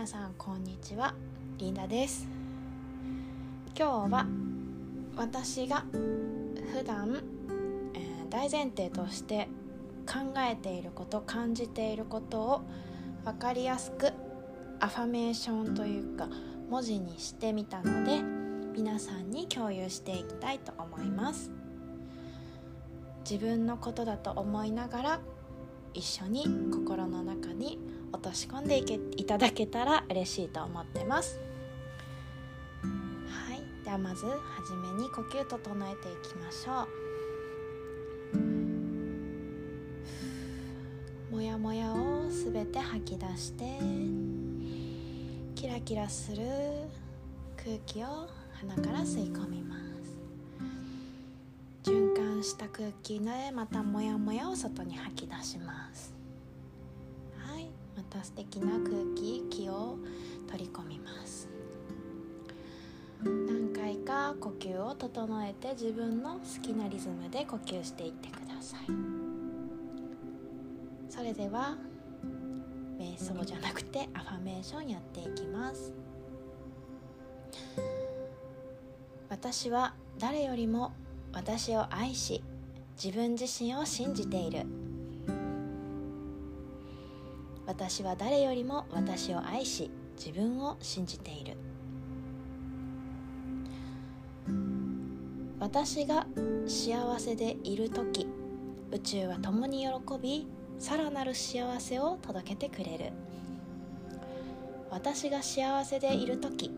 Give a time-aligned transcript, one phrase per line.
[0.00, 1.12] 皆さんこんにちは。
[1.58, 2.26] リンダです。
[3.78, 4.26] 今日は
[5.14, 5.84] 私が
[6.72, 7.22] 普段、
[7.92, 9.46] えー、大前提として
[10.06, 12.62] 考えていること感じていることを
[13.26, 14.10] 分かりやすく
[14.80, 16.28] アファメーションというか
[16.70, 18.22] 文字にしてみたので
[18.74, 21.50] 皆さんに共有していきたいと思います。
[23.30, 25.20] 自分のことだと思いながら
[25.92, 27.78] 一緒に心の中に
[28.12, 31.38] 落とし込んでいけいただけたら嬉しいと思ってます。
[32.82, 33.84] はい。
[33.84, 36.86] ではまずはじめに呼吸整えていきましょ
[41.32, 41.34] う。
[41.34, 43.64] もやもやをすべて吐き出して
[45.54, 46.42] キラキラする
[47.56, 49.80] 空気を鼻から吸い込みます。
[51.84, 56.19] 循環した空気でまたモヤモヤを外に吐き出します。
[58.10, 59.96] た素敵な空気気を
[60.48, 61.48] 取り込みます。
[63.22, 68.80] 何回か呼吸を整えて自分の好きなリズムで呼吸していってください。
[71.08, 71.76] それでは
[72.98, 75.92] 瞑想じゃなくてアファメーションやっていきます。
[79.28, 80.92] 私は誰よりも
[81.32, 82.42] 私を愛し
[83.02, 84.66] 自分自身を信じている。
[87.70, 91.56] 私は誰よりも私を愛し自分を信じている。
[95.60, 96.26] 私が
[96.66, 98.26] 幸せでいる時
[98.90, 99.88] 宇宙は共に喜
[100.20, 100.48] び
[100.80, 103.12] さらなる幸せを届けてくれる。
[104.90, 106.72] 私が幸せでいる時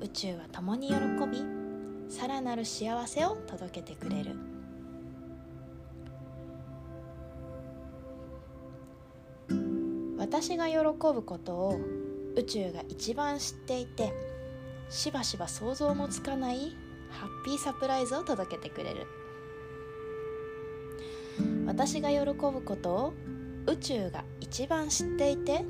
[0.00, 0.94] 宇宙は共に喜
[1.30, 1.44] び
[2.08, 4.51] さらなる幸せを届けてくれる。
[10.42, 11.80] 私が喜ぶことを
[12.34, 14.12] 宇宙が一番知っていて
[14.90, 16.76] しばしば想像もつかない
[17.10, 19.06] ハッピーサプライズを届けてくれる。
[21.64, 23.12] 私が喜ぶことを
[23.68, 25.64] 宇宙が一番知っていて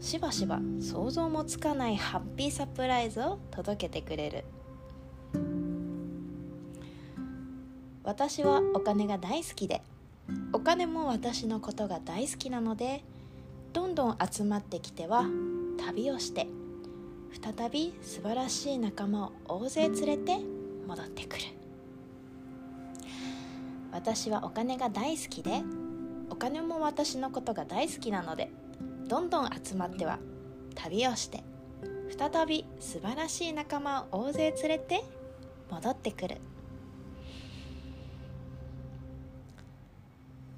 [0.00, 4.44] しばしば想像もつかないハッピーサプライズを届けてくれる。
[8.02, 9.82] 私はお金が大好きで
[10.52, 13.04] お金も私のことが大好きなので
[13.74, 15.26] どんどん集まってきては
[15.84, 16.46] 旅をして
[17.42, 20.38] 再び素晴らしい仲間を大勢連れて
[20.86, 21.42] 戻ってくる。
[23.90, 25.62] 私はお金が大好きで
[26.30, 28.50] お金も私のことが大好きなので
[29.08, 30.18] どんどん集まっては
[30.76, 31.42] 旅をして
[32.16, 35.02] 再び素晴らしい仲間を大勢連れて
[35.68, 36.36] 戻ってくる。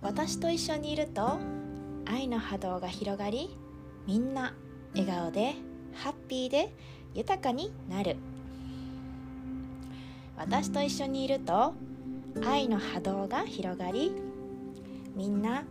[0.03, 1.39] 私と一緒にいると
[2.07, 3.57] 愛の波動が広がり
[4.07, 4.55] みんな
[4.95, 5.55] 笑顔で
[5.93, 6.73] ハッピーで
[7.15, 8.17] 豊かになる。
[10.37, 11.75] 私と一緒にいると
[12.45, 14.13] 愛の波動が広がり
[15.15, 15.65] みんな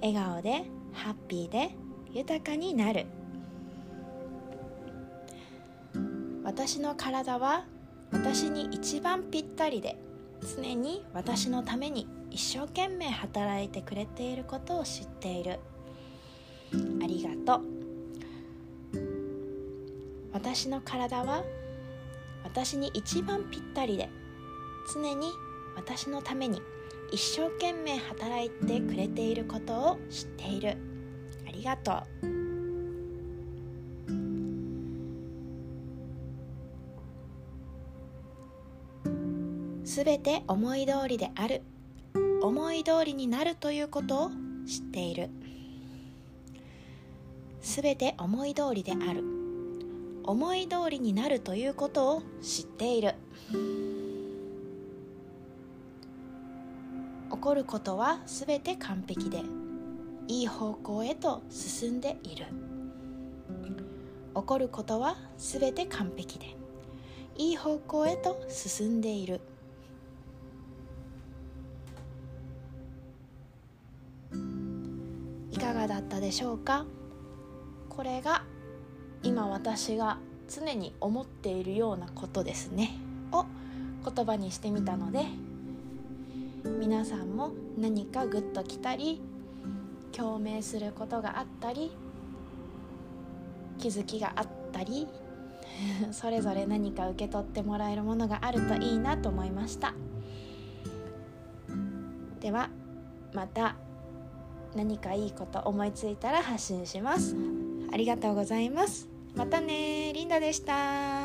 [0.00, 1.70] 笑顔でハッピーで
[2.12, 3.06] 豊かになる。
[6.44, 7.64] 私の体は
[8.12, 9.96] 私に一番ぴったりで
[10.56, 15.60] 常に私のために一生懸命働いてくれていることを知っている。
[17.02, 17.72] ありがとう。
[20.32, 21.44] 私の体は
[22.44, 24.08] 私に一番ぴったりで
[24.92, 25.28] 常に
[25.76, 26.60] 私のために
[27.12, 30.76] 一生懸命働いてくれていることを知っている。
[31.46, 32.32] ありがとう。
[39.84, 41.60] すべて思い通りである
[42.42, 44.30] 思い通りになるということを
[44.66, 45.28] 知っている。
[47.62, 49.24] すべて思い通りである。
[50.24, 53.14] 思い通りになるということを知っている。
[57.30, 59.42] 起こることはすべて完璧で
[60.28, 62.46] いい方向へと進んでいる。
[64.34, 66.56] 起こることはすべて完璧で
[67.36, 69.40] いい方向へと進んでいる。
[75.50, 76.84] いかがだったでしょうか？
[77.94, 78.42] これが
[79.22, 80.16] 今私が
[80.48, 82.92] 常に思っているようなことですね。
[83.32, 83.44] を
[84.10, 85.26] 言葉にしてみたので
[86.80, 89.20] 皆さんも何かグッときたり
[90.10, 91.92] 共鳴することがあったり
[93.78, 95.06] 気づきがあったり
[96.12, 99.92] それぞれ何か受け取ってもらえるものがあるといいなと思いました。
[102.40, 102.70] では
[103.34, 103.76] また
[104.74, 107.61] 何かいいこと思いついたら発信します。
[107.92, 109.06] ありがとうございます。
[109.36, 111.21] またねリンダでした。